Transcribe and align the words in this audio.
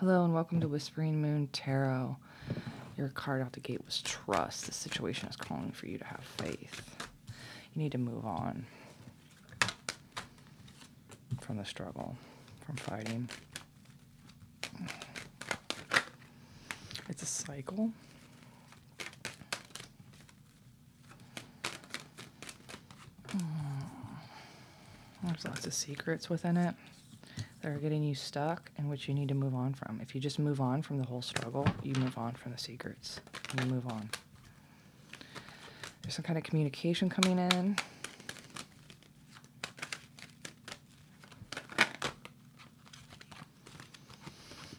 Hello 0.00 0.26
and 0.26 0.34
welcome 0.34 0.60
to 0.60 0.68
Whispering 0.68 1.22
Moon 1.22 1.48
Tarot. 1.54 2.18
Your 2.98 3.08
card 3.08 3.40
out 3.40 3.54
the 3.54 3.60
gate 3.60 3.80
was 3.82 4.02
trust. 4.02 4.66
The 4.66 4.74
situation 4.74 5.26
is 5.26 5.36
calling 5.36 5.72
for 5.72 5.86
you 5.86 5.96
to 5.96 6.04
have 6.04 6.22
faith. 6.36 7.08
You 7.72 7.82
need 7.82 7.92
to 7.92 7.98
move 7.98 8.26
on 8.26 8.66
from 11.40 11.56
the 11.56 11.64
struggle, 11.64 12.14
from 12.66 12.76
fighting. 12.76 13.30
It's 17.08 17.22
a 17.22 17.26
cycle. 17.26 17.90
There's 25.22 25.44
lots 25.46 25.66
of 25.66 25.72
secrets 25.72 26.28
within 26.28 26.58
it 26.58 26.74
that 27.66 27.72
are 27.72 27.78
getting 27.78 28.04
you 28.04 28.14
stuck 28.14 28.70
and 28.78 28.88
which 28.88 29.08
you 29.08 29.14
need 29.14 29.26
to 29.26 29.34
move 29.34 29.52
on 29.52 29.74
from. 29.74 29.98
If 30.00 30.14
you 30.14 30.20
just 30.20 30.38
move 30.38 30.60
on 30.60 30.82
from 30.82 30.98
the 30.98 31.04
whole 31.04 31.20
struggle, 31.20 31.66
you 31.82 31.94
move 31.94 32.16
on 32.16 32.32
from 32.34 32.52
the 32.52 32.58
secrets. 32.58 33.18
You 33.58 33.66
move 33.66 33.88
on. 33.88 34.08
There's 36.02 36.14
some 36.14 36.22
kind 36.22 36.38
of 36.38 36.44
communication 36.44 37.08
coming 37.08 37.40
in. 37.40 37.76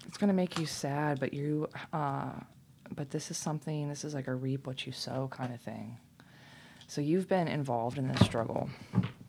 It's 0.08 0.18
gonna 0.18 0.32
make 0.32 0.58
you 0.58 0.66
sad, 0.66 1.20
but 1.20 1.34
you, 1.34 1.68
uh, 1.92 2.30
but 2.96 3.10
this 3.10 3.30
is 3.30 3.38
something. 3.38 3.90
This 3.90 4.06
is 4.06 4.14
like 4.14 4.28
a 4.28 4.34
reap 4.34 4.66
what 4.66 4.86
you 4.86 4.94
sow 4.94 5.28
kind 5.28 5.54
of 5.54 5.60
thing. 5.60 5.98
So 6.88 7.02
you've 7.02 7.28
been 7.28 7.50
involved 7.50 7.98
in 7.98 8.08
this 8.08 8.22
struggle 8.22 8.70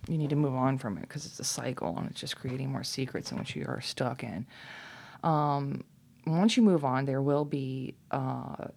you 0.09 0.19
need 0.19 0.30
to 0.30 0.37
move 0.37 0.55
on 0.55 0.79
from 0.79 0.97
it 0.97 1.03
because 1.03 1.27
it's 1.27 1.39
a 1.39 1.45
cycle 1.45 1.97
and 1.97 2.11
it's 2.11 2.21
just 2.21 2.37
creating 2.37 2.73
more 2.73 2.85
secrets 2.85 3.30
in 3.30 3.39
which 3.39 3.55
you 3.55 3.65
are 3.69 3.80
stuck 3.80 4.25
in. 4.25 4.47
Um, 5.23 5.84
once 6.27 6.57
you 6.57 6.62
move 6.62 6.84
on, 6.84 7.05
there 7.05 7.23
will 7.23 7.45
be 7.45 7.95
uh, 8.11 8.69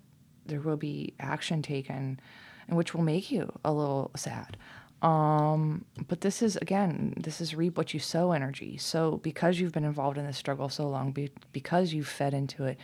there 0.46 0.60
will 0.60 0.78
be 0.78 1.14
action 1.20 1.62
taken, 1.62 2.20
and 2.68 2.78
which 2.78 2.94
will 2.94 3.04
make 3.04 3.32
you 3.32 3.52
a 3.64 3.72
little 3.72 4.12
sad. 4.16 4.58
Um, 5.02 5.86
but 6.08 6.22
this 6.22 6.42
is 6.42 6.58
again, 6.58 7.14
this 7.18 7.42
is 7.42 7.56
reap 7.56 7.78
what 7.78 7.94
you 7.94 8.00
sow 8.00 8.34
energy. 8.34 8.78
So 8.78 9.18
because 9.18 9.60
you've 9.60 9.72
been 9.72 9.86
involved 9.86 10.18
in 10.18 10.28
this 10.28 10.38
struggle 10.38 10.70
so 10.70 10.88
long, 10.88 11.12
be, 11.12 11.32
because 11.54 11.94
you've 11.94 12.08
fed 12.08 12.34
into 12.34 12.66
it, 12.66 12.78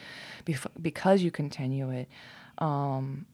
bef- 0.45 0.71
because 0.81 1.21
you 1.21 1.31
continue 1.31 1.91
it, 1.91 2.09
um, 2.57 3.25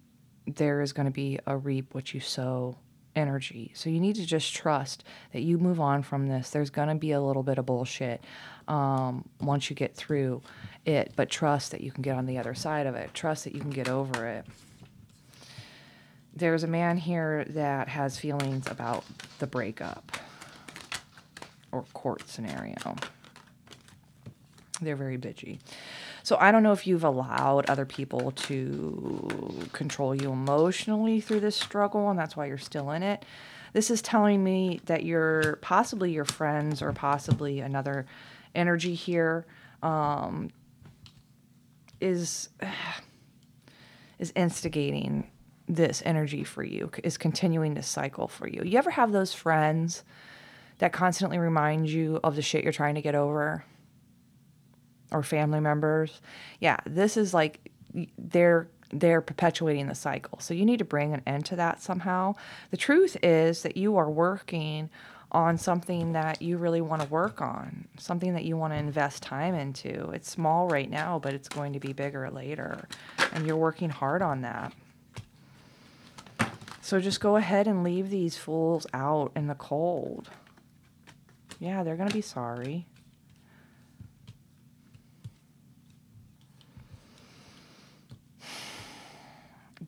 there 0.45 0.81
is 0.81 0.91
going 0.91 1.05
to 1.05 1.11
be 1.11 1.39
a 1.47 1.55
reap 1.55 1.93
what 1.93 2.13
you 2.13 2.19
sow 2.19 2.77
energy. 3.15 3.71
So 3.75 3.89
you 3.89 3.99
need 3.99 4.15
to 4.15 4.25
just 4.25 4.53
trust 4.53 5.03
that 5.31 5.41
you 5.41 5.57
move 5.57 5.79
on 5.79 6.03
from 6.03 6.27
this. 6.27 6.49
There's 6.49 6.69
going 6.69 6.89
to 6.89 6.95
be 6.95 7.11
a 7.11 7.21
little 7.21 7.43
bit 7.43 7.57
of 7.57 7.65
bullshit 7.65 8.23
um, 8.67 9.27
once 9.39 9.69
you 9.69 9.75
get 9.75 9.95
through 9.95 10.41
it, 10.85 11.13
but 11.15 11.29
trust 11.29 11.71
that 11.71 11.81
you 11.81 11.91
can 11.91 12.01
get 12.01 12.17
on 12.17 12.25
the 12.25 12.37
other 12.37 12.53
side 12.53 12.87
of 12.87 12.95
it. 12.95 13.13
Trust 13.13 13.43
that 13.43 13.53
you 13.53 13.61
can 13.61 13.69
get 13.69 13.89
over 13.89 14.27
it. 14.27 14.45
There's 16.35 16.63
a 16.63 16.67
man 16.67 16.97
here 16.97 17.45
that 17.49 17.87
has 17.89 18.17
feelings 18.17 18.65
about 18.67 19.03
the 19.39 19.47
breakup 19.47 20.17
or 21.71 21.83
court 21.93 22.27
scenario. 22.27 22.95
They're 24.81 24.95
very 24.95 25.17
bitchy. 25.17 25.59
So 26.23 26.37
I 26.39 26.51
don't 26.51 26.63
know 26.63 26.71
if 26.71 26.87
you've 26.87 27.03
allowed 27.03 27.69
other 27.69 27.85
people 27.85 28.31
to 28.31 29.69
control 29.73 30.15
you 30.15 30.31
emotionally 30.31 31.19
through 31.19 31.41
this 31.41 31.55
struggle, 31.55 32.09
and 32.09 32.17
that's 32.17 32.37
why 32.37 32.45
you're 32.45 32.57
still 32.57 32.91
in 32.91 33.03
it. 33.03 33.25
This 33.73 33.91
is 33.91 34.01
telling 34.01 34.41
me 34.41 34.79
that 34.85 35.03
you're 35.03 35.57
possibly 35.57 36.11
your 36.11 36.25
friends 36.25 36.81
or 36.81 36.93
possibly 36.93 37.59
another 37.59 38.05
energy 38.55 38.95
here 38.95 39.45
um, 39.81 40.49
is 41.99 42.49
is 44.19 44.31
instigating 44.35 45.29
this 45.67 46.01
energy 46.05 46.43
for 46.43 46.63
you, 46.63 46.89
is 47.03 47.17
continuing 47.17 47.73
this 47.73 47.87
cycle 47.87 48.27
for 48.27 48.47
you. 48.47 48.61
You 48.63 48.77
ever 48.77 48.91
have 48.91 49.11
those 49.11 49.33
friends 49.33 50.03
that 50.77 50.93
constantly 50.93 51.37
remind 51.37 51.89
you 51.89 52.19
of 52.23 52.35
the 52.35 52.41
shit 52.41 52.63
you're 52.63 52.71
trying 52.71 52.95
to 52.95 53.01
get 53.01 53.15
over? 53.15 53.65
Or 55.13 55.23
family 55.23 55.59
members. 55.59 56.19
Yeah, 56.59 56.77
this 56.85 57.15
is 57.15 57.33
like 57.33 57.71
they're 58.17 58.67
they're 58.91 59.21
perpetuating 59.21 59.87
the 59.87 59.95
cycle. 59.95 60.39
So 60.39 60.53
you 60.53 60.65
need 60.65 60.79
to 60.79 60.85
bring 60.85 61.13
an 61.13 61.21
end 61.25 61.45
to 61.45 61.55
that 61.55 61.81
somehow. 61.81 62.35
The 62.69 62.77
truth 62.77 63.17
is 63.23 63.63
that 63.63 63.75
you 63.75 63.97
are 63.97 64.09
working 64.09 64.89
on 65.31 65.57
something 65.57 66.13
that 66.13 66.41
you 66.41 66.57
really 66.57 66.81
want 66.81 67.01
to 67.01 67.07
work 67.07 67.41
on, 67.41 67.87
something 67.97 68.33
that 68.35 68.45
you 68.45 68.55
want 68.55 68.71
to 68.71 68.77
invest 68.77 69.23
time 69.23 69.55
into. 69.55 70.11
It's 70.11 70.29
small 70.29 70.67
right 70.67 70.89
now, 70.89 71.17
but 71.17 71.33
it's 71.33 71.49
going 71.49 71.73
to 71.73 71.79
be 71.79 71.91
bigger 71.91 72.29
later. 72.29 72.87
And 73.31 73.47
you're 73.47 73.57
working 73.57 73.89
hard 73.89 74.21
on 74.21 74.41
that. 74.41 74.73
So 76.81 76.99
just 76.99 77.19
go 77.19 77.37
ahead 77.37 77.67
and 77.67 77.83
leave 77.83 78.11
these 78.11 78.37
fools 78.37 78.85
out 78.93 79.31
in 79.35 79.47
the 79.47 79.55
cold. 79.55 80.29
Yeah, 81.59 81.81
they're 81.83 81.95
going 81.95 82.09
to 82.09 82.13
be 82.13 82.21
sorry. 82.21 82.85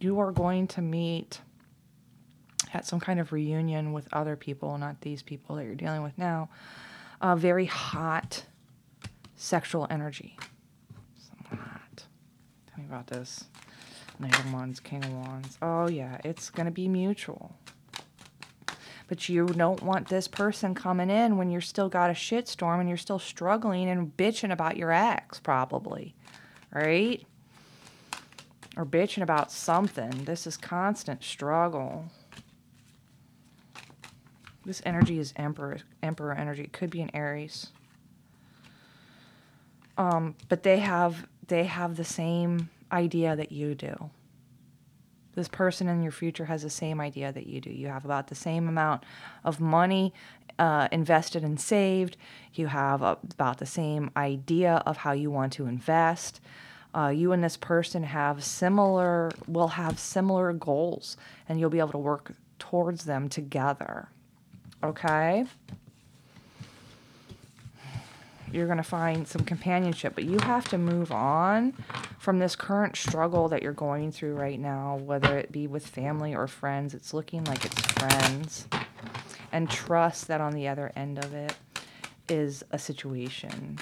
You 0.05 0.19
are 0.19 0.31
going 0.31 0.67
to 0.67 0.81
meet 0.81 1.41
at 2.75 2.85
some 2.85 2.99
kind 2.99 3.19
of 3.19 3.31
reunion 3.31 3.91
with 3.91 4.07
other 4.13 4.35
people, 4.35 4.77
not 4.77 5.01
these 5.01 5.23
people 5.23 5.55
that 5.55 5.65
you're 5.65 5.73
dealing 5.73 6.03
with 6.03 6.15
now, 6.15 6.47
a 7.21 7.35
very 7.35 7.65
hot 7.65 8.45
sexual 9.35 9.87
energy. 9.89 10.37
Hot. 11.49 12.03
Tell 12.67 12.77
me 12.77 12.85
about 12.87 13.07
this. 13.07 13.45
Knight 14.19 14.39
of 14.39 14.53
Wands, 14.53 14.79
King 14.79 15.03
of 15.03 15.11
Wands. 15.11 15.57
Oh, 15.59 15.89
yeah, 15.89 16.19
it's 16.23 16.51
going 16.51 16.67
to 16.67 16.71
be 16.71 16.87
mutual. 16.87 17.55
But 19.07 19.27
you 19.27 19.47
don't 19.47 19.81
want 19.81 20.07
this 20.07 20.27
person 20.27 20.75
coming 20.75 21.09
in 21.09 21.37
when 21.37 21.49
you're 21.49 21.61
still 21.61 21.89
got 21.89 22.11
a 22.11 22.13
shitstorm 22.13 22.79
and 22.79 22.87
you're 22.87 22.97
still 22.97 23.19
struggling 23.19 23.89
and 23.89 24.15
bitching 24.15 24.51
about 24.51 24.77
your 24.77 24.91
ex, 24.91 25.39
probably. 25.39 26.13
Right? 26.71 27.25
Or 28.75 28.85
bitching 28.85 29.23
about 29.23 29.51
something. 29.51 30.25
This 30.25 30.45
is 30.45 30.57
constant 30.57 31.23
struggle. 31.23 32.05
This 34.65 34.81
energy 34.85 35.19
is 35.19 35.33
emperor 35.35 35.79
emperor 36.01 36.33
energy. 36.33 36.63
It 36.63 36.73
could 36.73 36.89
be 36.89 37.01
an 37.01 37.11
Aries. 37.13 37.67
Um, 39.97 40.35
but 40.49 40.63
they 40.63 40.79
have 40.79 41.27
they 41.47 41.65
have 41.65 41.95
the 41.95 42.03
same 42.03 42.69
idea 42.91 43.35
that 43.35 43.51
you 43.51 43.75
do. 43.75 44.09
This 45.35 45.47
person 45.47 45.87
in 45.89 46.01
your 46.01 46.13
future 46.13 46.45
has 46.45 46.63
the 46.63 46.69
same 46.69 47.01
idea 47.01 47.31
that 47.31 47.45
you 47.45 47.59
do. 47.59 47.69
You 47.69 47.87
have 47.87 48.05
about 48.05 48.27
the 48.27 48.35
same 48.35 48.67
amount 48.67 49.03
of 49.43 49.59
money 49.59 50.13
uh, 50.57 50.87
invested 50.91 51.43
and 51.43 51.59
saved. 51.59 52.15
You 52.53 52.67
have 52.67 53.01
about 53.01 53.57
the 53.57 53.65
same 53.65 54.11
idea 54.15 54.81
of 54.85 54.97
how 54.97 55.11
you 55.11 55.29
want 55.29 55.53
to 55.53 55.65
invest 55.65 56.39
uh, 56.95 57.09
you 57.09 57.33
and 57.33 57.43
this 57.43 57.57
person 57.57 58.03
have 58.03 58.43
similar 58.43 59.29
will 59.47 59.67
have 59.69 59.99
similar 59.99 60.53
goals 60.53 61.17
and 61.47 61.59
you'll 61.59 61.69
be 61.69 61.79
able 61.79 61.89
to 61.89 61.97
work 61.97 62.31
towards 62.57 63.05
them 63.05 63.27
together 63.27 64.07
okay? 64.83 65.45
You're 68.51 68.67
going 68.67 68.77
to 68.77 68.83
find 68.83 69.27
some 69.27 69.43
companionship 69.43 70.15
but 70.15 70.23
you 70.23 70.39
have 70.39 70.67
to 70.69 70.77
move 70.77 71.11
on 71.11 71.73
from 72.19 72.39
this 72.39 72.55
current 72.55 72.95
struggle 72.95 73.49
that 73.49 73.61
you're 73.61 73.73
going 73.73 74.11
through 74.11 74.35
right 74.35 74.59
now 74.59 74.97
whether 75.03 75.37
it 75.37 75.51
be 75.51 75.67
with 75.67 75.85
family 75.85 76.33
or 76.33 76.47
friends. 76.47 76.93
It's 76.93 77.13
looking 77.13 77.43
like 77.45 77.65
it's 77.65 77.81
friends. 77.93 78.67
And 79.51 79.69
trust 79.69 80.27
that 80.27 80.41
on 80.41 80.53
the 80.53 80.67
other 80.67 80.91
end 80.95 81.17
of 81.17 81.33
it 81.33 81.55
is 82.27 82.63
a 82.71 82.79
situation 82.79 83.79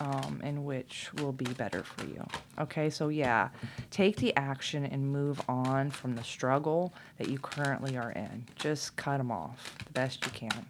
um, 0.00 0.40
and 0.42 0.64
which 0.64 1.10
will 1.14 1.32
be 1.32 1.44
better 1.44 1.82
for 1.82 2.06
you. 2.06 2.26
Okay, 2.58 2.90
so 2.90 3.08
yeah, 3.08 3.50
take 3.90 4.16
the 4.16 4.34
action 4.36 4.84
and 4.86 5.12
move 5.12 5.40
on 5.48 5.90
from 5.90 6.16
the 6.16 6.24
struggle 6.24 6.92
that 7.18 7.28
you 7.28 7.38
currently 7.38 7.96
are 7.96 8.10
in. 8.12 8.46
Just 8.56 8.96
cut 8.96 9.18
them 9.18 9.30
off 9.30 9.76
the 9.86 9.92
best 9.92 10.24
you 10.24 10.32
can. 10.32 10.66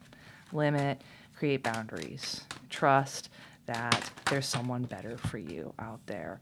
Limit, 0.53 1.01
create 1.37 1.63
boundaries. 1.63 2.43
Trust 2.69 3.31
that 3.67 4.11
there's 4.29 4.47
someone 4.47 4.83
better 4.83 5.17
for 5.17 5.39
you 5.39 5.73
out 5.79 6.01
there. 6.07 6.41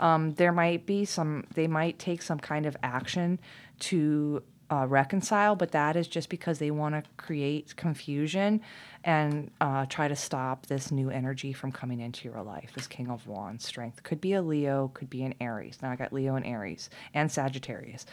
Um, 0.00 0.34
there 0.34 0.52
might 0.52 0.86
be 0.86 1.04
some, 1.04 1.44
they 1.54 1.66
might 1.66 1.98
take 1.98 2.22
some 2.22 2.38
kind 2.38 2.66
of 2.66 2.76
action 2.84 3.40
to 3.80 4.44
uh, 4.70 4.86
reconcile, 4.86 5.56
but 5.56 5.72
that 5.72 5.96
is 5.96 6.06
just 6.08 6.28
because 6.28 6.58
they 6.58 6.70
want 6.70 6.94
to 6.94 7.10
create 7.16 7.74
confusion 7.76 8.60
and 9.04 9.50
uh, 9.60 9.86
try 9.86 10.08
to 10.08 10.16
stop 10.16 10.66
this 10.66 10.90
new 10.90 11.08
energy 11.08 11.52
from 11.52 11.72
coming 11.72 12.00
into 12.00 12.28
your 12.28 12.42
life. 12.42 12.70
This 12.74 12.86
King 12.86 13.08
of 13.08 13.26
Wands 13.26 13.64
strength 13.64 14.02
could 14.02 14.20
be 14.20 14.34
a 14.34 14.42
Leo, 14.42 14.90
could 14.92 15.08
be 15.08 15.22
an 15.22 15.34
Aries. 15.40 15.78
Now 15.80 15.90
I 15.90 15.96
got 15.96 16.12
Leo 16.12 16.34
and 16.34 16.44
Aries 16.44 16.90
and 17.14 17.30
Sagittarius. 17.32 18.04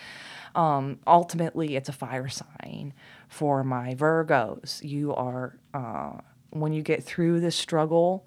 Um, 0.54 1.00
ultimately, 1.06 1.75
it's 1.75 1.90
a 1.90 1.94
fire 1.94 2.30
sign 2.30 2.94
for 3.28 3.63
my 3.63 3.94
Virgos. 3.96 4.84
You 4.84 5.13
are, 5.13 5.57
uh, 5.74 6.13
when 6.52 6.72
you 6.72 6.81
get 6.81 7.04
through 7.04 7.42
this 7.42 7.56
struggle, 7.56 8.25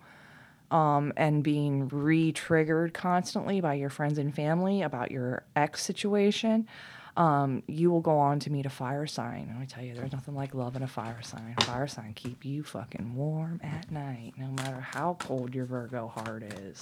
um, 0.70 1.14
and 1.16 1.42
being 1.42 1.88
re 1.88 2.30
triggered 2.30 2.92
constantly 2.92 3.60
by 3.62 3.72
your 3.74 3.88
friends 3.88 4.18
and 4.18 4.34
family 4.34 4.82
about 4.82 5.10
your 5.10 5.44
ex 5.56 5.82
situation, 5.82 6.68
um, 7.18 7.62
you 7.66 7.90
will 7.90 8.00
go 8.00 8.16
on 8.18 8.38
to 8.40 8.50
meet 8.50 8.64
a 8.64 8.70
fire 8.70 9.06
sign. 9.06 9.48
Let 9.50 9.58
me 9.58 9.66
tell 9.66 9.82
you, 9.82 9.92
there's 9.92 10.12
nothing 10.12 10.36
like 10.36 10.54
loving 10.54 10.82
a 10.82 10.86
fire 10.86 11.20
sign. 11.20 11.56
Fire 11.62 11.88
sign 11.88 12.12
keep 12.14 12.44
you 12.44 12.62
fucking 12.62 13.16
warm 13.16 13.60
at 13.64 13.90
night, 13.90 14.34
no 14.38 14.46
matter 14.46 14.80
how 14.80 15.16
cold 15.18 15.52
your 15.52 15.64
Virgo 15.64 16.06
heart 16.06 16.44
is. 16.44 16.80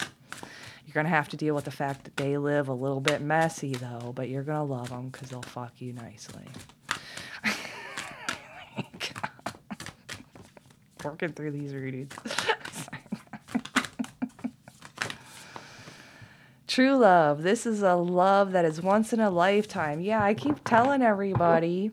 You're 0.85 0.93
gonna 0.93 1.09
have 1.09 1.31
to 1.31 1.39
deal 1.39 1.55
with 1.55 1.65
the 1.65 1.71
fact 1.71 2.05
that 2.05 2.19
they 2.19 2.37
live 2.37 2.69
a 2.69 2.75
little 2.75 3.01
bit 3.01 3.23
messy 3.23 3.73
though, 3.73 4.13
but 4.15 4.29
you're 4.29 4.43
gonna 4.43 4.65
love 4.65 4.91
them 4.91 5.09
because 5.09 5.31
they'll 5.31 5.41
fuck 5.41 5.81
you 5.81 5.95
nicely. 5.95 6.45
Working 11.03 11.33
through 11.33 11.53
these 11.53 11.73
readings. 11.73 12.13
True 16.77 16.97
love. 16.97 17.43
This 17.43 17.65
is 17.65 17.81
a 17.81 17.95
love 17.95 18.53
that 18.53 18.67
is 18.67 18.83
once 18.83 19.15
in 19.15 19.19
a 19.19 19.31
lifetime. 19.31 20.03
Yeah, 20.03 20.23
I 20.23 20.35
keep 20.35 20.63
telling 20.63 21.01
everybody 21.01 21.91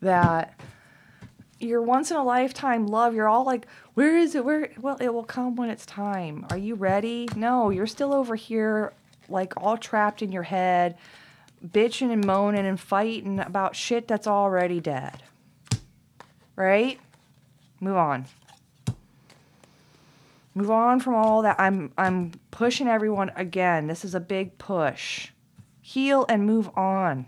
that 0.00 0.60
your 1.58 1.82
once 1.82 2.12
in 2.12 2.16
a 2.16 2.22
lifetime 2.22 2.86
love, 2.86 3.16
you're 3.16 3.28
all 3.28 3.44
like, 3.44 3.66
where 3.94 4.16
is 4.16 4.36
it? 4.36 4.44
Where? 4.44 4.70
Well, 4.80 4.96
it 5.00 5.12
will 5.12 5.24
come 5.24 5.56
when 5.56 5.70
it's 5.70 5.84
time. 5.84 6.46
Are 6.50 6.56
you 6.56 6.76
ready? 6.76 7.28
No, 7.34 7.70
you're 7.70 7.88
still 7.88 8.14
over 8.14 8.36
here, 8.36 8.92
like 9.28 9.54
all 9.56 9.76
trapped 9.76 10.22
in 10.22 10.30
your 10.30 10.44
head, 10.44 10.96
bitching 11.66 12.12
and 12.12 12.24
moaning 12.24 12.66
and 12.66 12.78
fighting 12.78 13.40
about 13.40 13.74
shit 13.74 14.06
that's 14.06 14.28
already 14.28 14.78
dead. 14.78 15.20
Right? 16.54 17.00
Move 17.80 17.96
on. 17.96 18.26
Move 20.54 20.70
on 20.70 21.00
from 21.00 21.14
all 21.14 21.42
that. 21.42 21.56
I'm 21.58 21.92
I'm 21.98 22.32
pushing 22.50 22.86
everyone 22.86 23.32
again. 23.34 23.88
This 23.88 24.04
is 24.04 24.14
a 24.14 24.20
big 24.20 24.58
push. 24.58 25.30
Heal 25.80 26.24
and 26.28 26.46
move 26.46 26.70
on. 26.76 27.26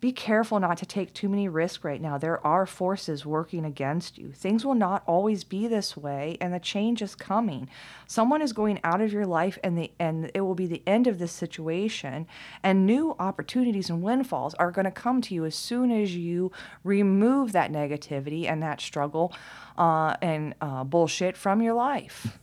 Be 0.00 0.12
careful 0.12 0.60
not 0.60 0.78
to 0.78 0.86
take 0.86 1.12
too 1.12 1.28
many 1.28 1.48
risks 1.48 1.82
right 1.82 2.00
now. 2.00 2.18
There 2.18 2.44
are 2.46 2.66
forces 2.66 3.26
working 3.26 3.64
against 3.64 4.16
you. 4.16 4.30
Things 4.30 4.64
will 4.64 4.76
not 4.76 5.02
always 5.06 5.42
be 5.42 5.66
this 5.66 5.96
way, 5.96 6.38
and 6.40 6.54
the 6.54 6.60
change 6.60 7.02
is 7.02 7.16
coming. 7.16 7.68
Someone 8.06 8.40
is 8.40 8.52
going 8.52 8.78
out 8.84 9.00
of 9.00 9.12
your 9.12 9.26
life, 9.26 9.58
and 9.64 9.76
the 9.76 9.90
and 9.98 10.30
it 10.34 10.42
will 10.42 10.54
be 10.54 10.66
the 10.66 10.84
end 10.86 11.08
of 11.08 11.18
this 11.18 11.32
situation. 11.32 12.28
And 12.62 12.86
new 12.86 13.16
opportunities 13.18 13.90
and 13.90 14.00
windfalls 14.00 14.54
are 14.54 14.70
going 14.70 14.84
to 14.84 14.92
come 14.92 15.20
to 15.22 15.34
you 15.34 15.44
as 15.44 15.56
soon 15.56 15.90
as 15.90 16.14
you 16.14 16.52
remove 16.84 17.50
that 17.52 17.72
negativity 17.72 18.48
and 18.48 18.62
that 18.62 18.80
struggle 18.80 19.34
uh, 19.76 20.14
and 20.22 20.54
uh, 20.60 20.84
bullshit 20.84 21.36
from 21.36 21.60
your 21.60 21.74
life. 21.74 22.38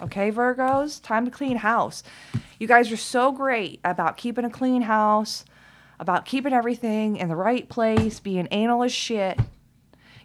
Okay, 0.00 0.32
Virgos, 0.32 1.00
time 1.00 1.24
to 1.24 1.30
clean 1.30 1.58
house. 1.58 2.02
You 2.58 2.66
guys 2.66 2.90
are 2.90 2.96
so 2.96 3.30
great 3.30 3.78
about 3.84 4.16
keeping 4.16 4.44
a 4.44 4.50
clean 4.50 4.82
house 4.82 5.44
about 6.00 6.24
keeping 6.24 6.52
everything 6.52 7.16
in 7.16 7.28
the 7.28 7.36
right 7.36 7.68
place, 7.68 8.20
being 8.20 8.48
anal 8.50 8.82
as 8.82 8.92
shit, 8.92 9.38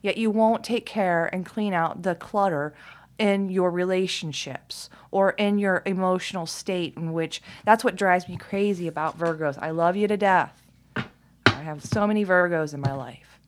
yet 0.01 0.17
you 0.17 0.29
won't 0.29 0.63
take 0.63 0.85
care 0.85 1.29
and 1.33 1.45
clean 1.45 1.73
out 1.73 2.03
the 2.03 2.15
clutter 2.15 2.73
in 3.17 3.49
your 3.49 3.71
relationships 3.71 4.89
or 5.11 5.31
in 5.31 5.59
your 5.59 5.83
emotional 5.85 6.45
state 6.45 6.95
in 6.97 7.13
which 7.13 7.41
that's 7.63 7.83
what 7.83 7.95
drives 7.95 8.27
me 8.27 8.37
crazy 8.37 8.87
about 8.87 9.17
Virgos. 9.17 9.57
I 9.61 9.71
love 9.71 9.95
you 9.95 10.07
to 10.07 10.17
death. 10.17 10.61
I 10.95 11.03
have 11.45 11.83
so 11.83 12.07
many 12.07 12.25
Virgos 12.25 12.73
in 12.73 12.81
my 12.81 12.93
life. 12.93 13.39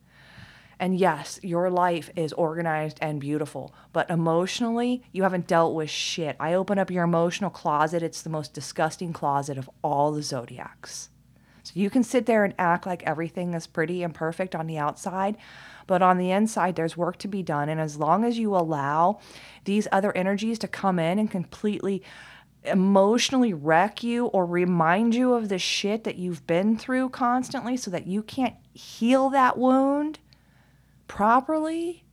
And 0.80 0.98
yes, 0.98 1.40
your 1.42 1.70
life 1.70 2.10
is 2.16 2.34
organized 2.34 2.98
and 3.02 3.20
beautiful, 3.20 3.74
but 3.94 4.10
emotionally, 4.10 5.04
you 5.14 5.24
haven't 5.24 5.48
dealt 5.48 5.74
with 5.74 5.90
shit. 5.90 6.36
I 6.40 6.54
open 6.54 6.78
up 6.78 6.92
your 6.92 7.06
emotional 7.06 7.50
closet, 7.50 8.04
it's 8.04 8.22
the 8.22 8.30
most 8.30 8.54
disgusting 8.54 9.14
closet 9.14 9.58
of 9.58 9.70
all 9.82 10.12
the 10.12 10.22
zodiacs. 10.22 11.10
So 11.66 11.72
you 11.76 11.90
can 11.90 12.04
sit 12.04 12.28
there 12.28 12.44
and 12.44 12.54
act 12.60 12.86
like 12.86 13.02
everything 13.04 13.56
is 13.56 13.66
pretty 13.66 14.04
and 14.04 14.14
perfect 14.14 14.54
on 14.54 14.68
the 14.68 14.78
outside, 14.78 15.36
but 15.88 16.04
on 16.04 16.20
the 16.20 16.30
inside, 16.30 16.76
there's 16.76 16.96
work 16.96 17.18
to 17.18 17.28
be 17.28 17.42
done. 17.42 17.70
And 17.70 17.82
as 17.82 17.98
long 17.98 18.24
as 18.24 18.38
you 18.38 18.56
allow 18.56 19.20
these 19.64 19.88
other 19.92 20.16
energies 20.16 20.60
to 20.60 20.68
come 20.68 21.00
in 21.00 21.18
and 21.18 21.30
completely 21.30 22.04
emotionally 22.64 23.54
wreck 23.54 24.04
you 24.04 24.28
or 24.28 24.46
remind 24.46 25.16
you 25.16 25.34
of 25.34 25.50
the 25.50 25.60
shit 25.60 26.04
that 26.04 26.18
you've 26.18 26.46
been 26.46 26.78
through 26.78 27.10
constantly 27.10 27.78
so 27.78 27.90
that 27.90 28.06
you 28.06 28.22
can't 28.22 28.56
heal 28.74 29.30
that 29.32 29.58
wound 29.58 30.20
properly, 31.08 32.04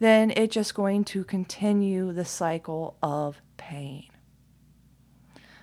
then 0.00 0.32
it's 0.32 0.54
just 0.54 0.74
going 0.74 1.04
to 1.04 1.22
continue 1.22 2.12
the 2.12 2.24
cycle 2.24 2.96
of 3.00 3.40
pain. 3.56 4.11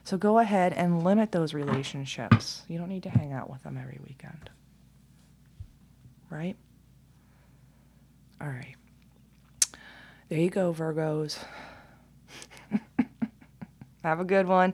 So 0.10 0.18
go 0.18 0.40
ahead 0.40 0.74
and 0.74 1.04
limit 1.04 1.32
those 1.32 1.54
relationships. 1.54 2.64
You 2.68 2.80
don't 2.80 2.90
need 2.90 3.04
to 3.04 3.12
hang 3.12 3.32
out 3.32 3.48
with 3.48 3.62
them 3.62 3.78
every 3.80 4.00
weekend. 4.04 4.50
Right? 6.32 6.56
All 8.42 8.48
right. 8.48 8.76
There 10.28 10.40
you 10.40 10.50
go, 10.50 10.74
Virgos. 10.74 11.38
Have 14.04 14.20
a 14.20 14.26
good 14.26 14.48
one. 14.48 14.74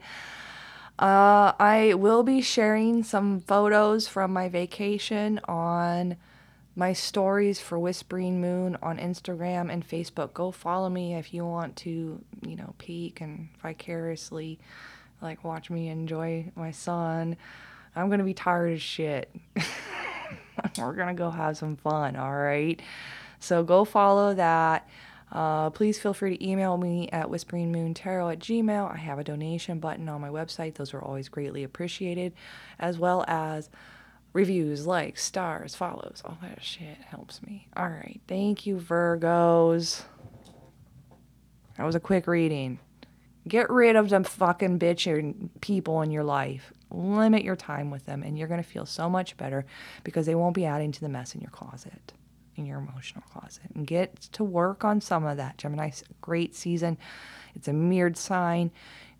Uh, 0.98 1.52
I 1.60 1.96
will 1.98 2.24
be 2.24 2.40
sharing 2.40 3.04
some 3.04 3.42
photos 3.42 4.08
from 4.08 4.32
my 4.32 4.48
vacation 4.48 5.42
on 5.50 6.16
my 6.78 6.94
stories 6.94 7.60
for 7.60 7.78
Whispering 7.78 8.40
Moon 8.40 8.78
on 8.82 9.00
Instagram 9.00 9.70
and 9.70 9.86
Facebook. 9.86 10.34
Go 10.34 10.52
follow 10.52 10.88
me 10.88 11.14
if 11.14 11.34
you 11.34 11.46
want 11.46 11.76
to, 11.76 12.24
you 12.42 12.56
know, 12.56 12.74
peek 12.78 13.20
and 13.20 13.50
vicariously 13.62 14.60
like 15.22 15.44
watch 15.44 15.70
me 15.70 15.90
enjoy 15.90 16.52
my 16.56 16.72
son. 16.72 17.38
I'm 17.96 18.10
gonna 18.10 18.24
be 18.24 18.34
tired 18.34 18.74
as 18.74 18.82
shit. 18.82 19.34
We're 20.78 20.94
gonna 20.94 21.14
go 21.14 21.30
have 21.30 21.58
some 21.58 21.76
fun, 21.78 22.16
all 22.16 22.36
right? 22.36 22.82
So 23.40 23.64
go 23.64 23.86
follow 23.86 24.34
that. 24.34 24.88
Uh, 25.32 25.70
please 25.70 26.00
feel 26.00 26.14
free 26.14 26.38
to 26.38 26.48
email 26.48 26.78
me 26.78 27.10
at 27.12 27.28
whisperingmoontarot 27.28 28.34
at 28.34 28.40
gmail. 28.40 28.94
I 28.94 28.98
have 28.98 29.20
a 29.20 29.24
donation 29.24 29.80
button 29.80 30.08
on 30.08 30.22
my 30.22 30.30
website. 30.30 30.76
Those 30.76 30.94
are 30.94 31.02
always 31.02 31.30
greatly 31.30 31.64
appreciated, 31.64 32.34
as 32.80 32.98
well 32.98 33.26
as 33.28 33.70
reviews, 34.34 34.86
likes, 34.86 35.24
stars, 35.24 35.76
follows. 35.76 36.22
All 36.24 36.38
that 36.42 36.64
shit 36.64 36.98
helps 37.08 37.42
me. 37.42 37.68
All 37.76 37.90
right. 37.90 38.22
Thank 38.28 38.66
you, 38.66 38.78
Virgos. 38.78 40.04
That 41.78 41.86
was 41.86 41.96
a 41.96 42.00
quick 42.00 42.28
reading. 42.28 42.80
Get 43.48 43.70
rid 43.70 43.96
of 43.96 44.10
them 44.10 44.24
fucking 44.24 44.80
bitch 44.80 45.50
people 45.62 46.02
in 46.02 46.12
your 46.12 46.24
life. 46.24 46.74
Limit 46.90 47.44
your 47.44 47.56
time 47.56 47.92
with 47.92 48.06
them, 48.06 48.24
and 48.24 48.38
you're 48.38 48.48
going 48.48 48.62
to 48.62 48.68
feel 48.68 48.86
so 48.86 49.10
much 49.10 49.38
better 49.38 49.66
because 50.04 50.26
they 50.26 50.36
won't 50.36 50.56
be 50.56 50.66
adding 50.66 50.92
to 50.92 51.02
the 51.02 51.10
mess 51.10 51.36
in 51.36 51.42
your 51.42 51.52
closet, 51.52 52.14
in 52.56 52.66
your 52.66 52.80
emotional 52.80 53.24
closet. 53.32 53.64
And 53.76 53.86
get 53.86 54.16
to 54.34 54.44
work 54.44 54.84
on 54.84 55.02
some 55.02 55.26
of 55.26 55.38
that. 55.38 55.58
Gemini, 55.58 55.92
great 56.22 56.56
season. 56.56 56.98
It's 57.56 57.68
a 57.68 57.74
mirrored 57.74 58.18
sign. 58.18 58.72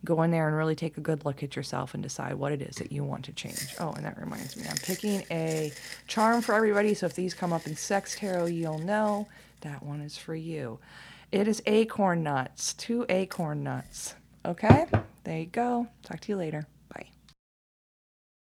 Go 0.04 0.22
in 0.22 0.32
there 0.32 0.48
and 0.48 0.56
really 0.56 0.76
take 0.76 0.98
a 0.98 1.02
good 1.02 1.26
look 1.26 1.42
at 1.42 1.56
yourself 1.56 1.94
and 1.94 2.04
decide 2.04 2.36
what 2.36 2.52
it 2.52 2.62
is 2.62 2.76
that 2.76 2.92
you 2.92 3.04
want 3.04 3.26
to 3.26 3.32
change. 3.32 3.76
Oh, 3.80 3.92
and 3.94 4.06
that 4.06 4.20
reminds 4.20 4.56
me, 4.56 4.64
I'm 4.70 4.78
picking 4.78 5.24
a 5.32 5.72
charm 6.08 6.42
for 6.42 6.54
everybody. 6.54 6.94
So 6.94 7.08
if 7.08 7.16
these 7.16 7.34
come 7.34 7.52
up 7.52 7.66
in 7.66 7.76
sex 7.76 8.16
tarot, 8.16 8.46
you'll 8.46 8.80
know 8.80 9.28
that 9.62 9.82
one 9.84 10.02
is 10.02 10.18
for 10.18 10.36
you. 10.36 10.80
It 11.32 11.48
is 11.48 11.62
acorn 11.66 12.24
nuts, 12.24 12.74
two 12.74 13.06
acorn 13.10 13.64
nuts. 13.64 14.16
Okay, 14.46 14.86
there 15.24 15.40
you 15.40 15.46
go. 15.48 15.88
Talk 16.04 16.20
to 16.22 16.32
you 16.32 16.38
later. 16.38 16.68